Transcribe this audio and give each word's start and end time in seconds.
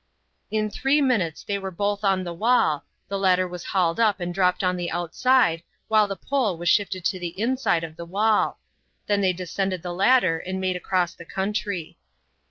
In 0.49 0.71
three 0.71 0.99
minutes 0.99 1.43
they 1.43 1.59
were 1.59 1.69
both 1.69 2.03
on 2.03 2.23
the 2.23 2.33
wall, 2.33 2.85
the 3.07 3.19
ladder 3.19 3.47
was 3.47 3.65
hauled 3.65 3.99
up 3.99 4.19
and 4.19 4.33
dropped 4.33 4.63
on 4.63 4.75
the 4.75 4.89
outside, 4.89 5.61
while 5.89 6.07
the 6.07 6.15
pole 6.15 6.57
was 6.57 6.69
shifted 6.69 7.05
to 7.05 7.19
the 7.19 7.39
inside 7.39 7.83
of 7.83 7.97
the 7.97 8.05
wall; 8.05 8.57
then 9.05 9.21
they 9.21 9.31
descended 9.31 9.83
the 9.83 9.93
ladder 9.93 10.39
and 10.39 10.59
made 10.59 10.75
across 10.75 11.13
the 11.13 11.23
country. 11.23 11.99